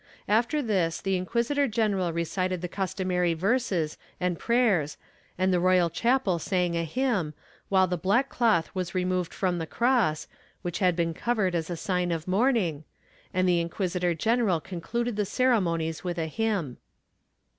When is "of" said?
12.11-12.27